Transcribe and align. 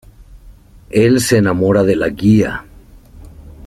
Él 0.89 1.19
se 1.21 1.37
enamora 1.37 1.83
de 1.83 1.95
la 1.95 2.09
guía. 2.09 2.65